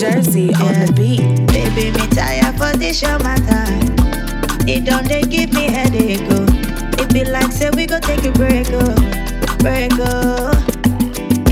Jersey 0.00 0.44
yeah. 0.44 0.62
on 0.62 0.72
the 0.86 0.92
beat. 0.96 1.20
Baby, 1.48 1.90
me 1.90 2.06
tired 2.08 2.56
for 2.56 2.74
this 2.78 3.02
your 3.02 3.18
matter. 3.18 3.68
It 4.66 4.86
don't 4.86 5.06
they 5.06 5.20
give 5.20 5.52
me 5.52 5.64
headache, 5.64 6.22
oh. 6.30 6.46
It 6.98 7.12
be 7.12 7.22
like 7.26 7.52
say 7.52 7.68
we 7.68 7.84
go 7.84 8.00
take 8.00 8.24
a 8.24 8.32
break, 8.32 8.68
oh, 8.70 8.94
break, 9.58 9.92
oh. 10.00 10.56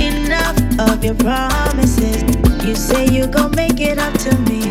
Enough 0.01 0.56
of 0.80 1.05
your 1.05 1.15
promises. 1.16 2.25
You 2.65 2.75
say 2.75 3.06
you 3.09 3.27
gon' 3.27 3.55
make 3.55 3.80
it 3.80 3.98
up 3.98 4.15
to 4.25 4.34
me, 4.48 4.62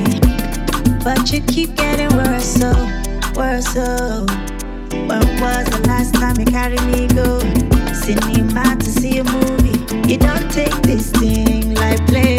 but 1.03 1.31
you 1.31 1.41
keep 1.41 1.75
getting 1.75 2.09
worse, 2.17 2.45
so, 2.45 2.73
worse, 3.35 3.67
so. 3.73 4.25
When 5.05 5.21
was 5.39 5.69
the 5.69 5.83
last 5.85 6.15
time 6.15 6.39
you 6.39 6.45
carried 6.45 6.81
me 6.87 7.05
go? 7.13 7.39
Cinema 7.93 8.75
to 8.77 8.89
see 8.89 9.19
a 9.19 9.23
movie. 9.23 9.77
You 10.11 10.17
don't 10.17 10.49
take 10.51 10.73
this 10.81 11.11
thing 11.11 11.75
like 11.75 12.03
play. 12.07 12.36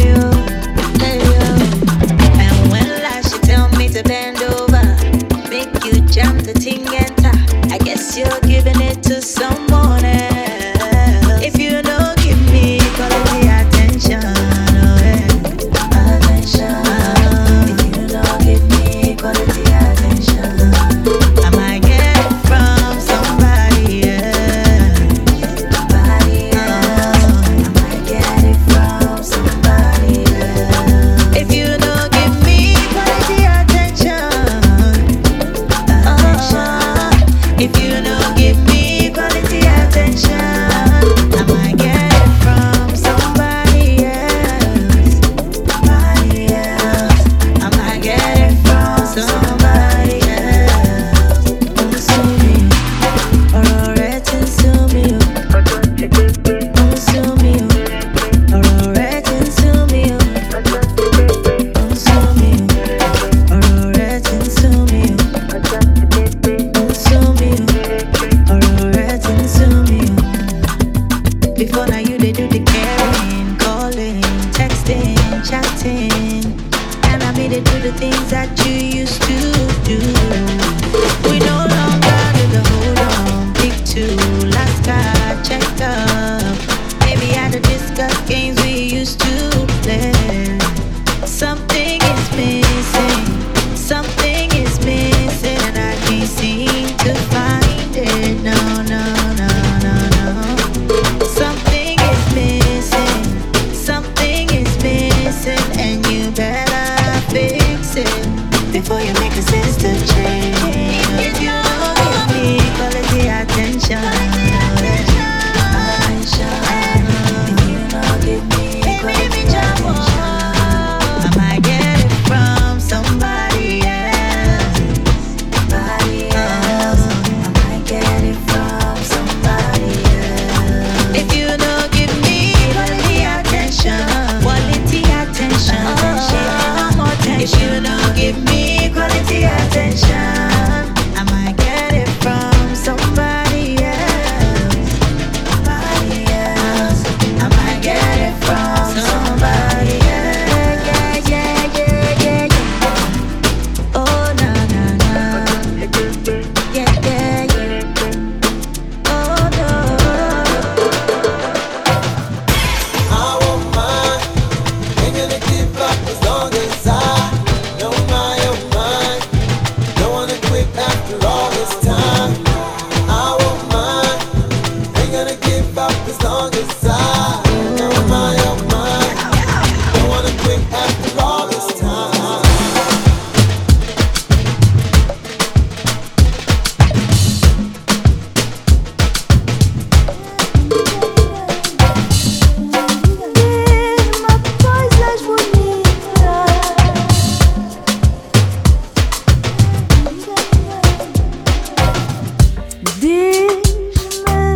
Diz-me 202.81 204.55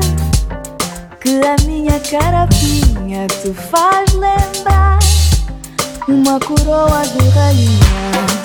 que 1.20 1.42
a 1.46 1.56
minha 1.66 2.00
carapinha 2.00 3.28
te 3.28 3.54
faz 3.54 4.14
lembrar 4.14 5.00
uma 6.08 6.40
coroa 6.40 7.02
de 7.02 7.30
rainha. 7.30 7.80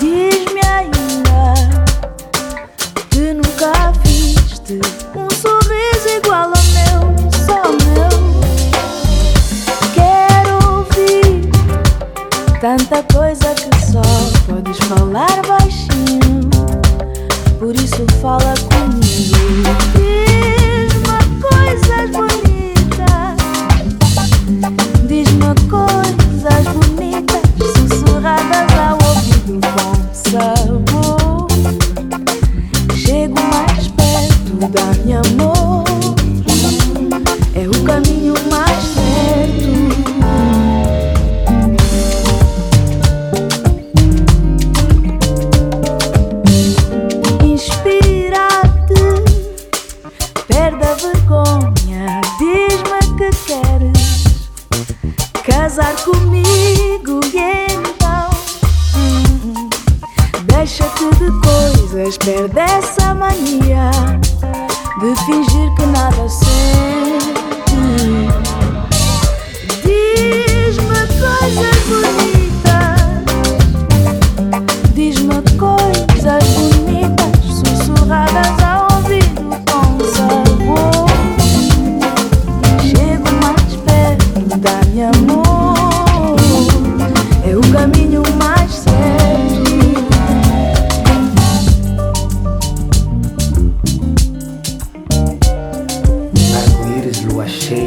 Diz-me 0.01 0.59
ainda 0.65 1.53
que 3.09 3.33
nunca 3.33 3.93
viste 4.03 4.81
um 5.15 5.29
sorriso 5.29 6.09
igual 6.17 6.47
ao 6.47 6.63
meu, 6.75 6.99
só 7.45 7.61
meu. 7.71 8.11
Quero 9.93 10.77
ouvir 10.77 11.49
tanta 12.59 13.01
coisa 13.13 13.55
que 13.55 13.69
só 13.89 14.01
podes 14.45 14.77
falar 14.79 15.41
baixinho. 15.47 16.49
Por 17.57 17.73
isso 17.75 18.05
fala 18.21 18.53
com 18.67 18.68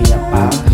一。 0.02 0.71